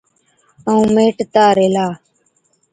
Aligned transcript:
ائُون 0.69 0.87
مهٽتا 0.95 1.45
ريهلا۔ 1.57 1.87